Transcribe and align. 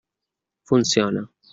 Funciona. 0.67 1.29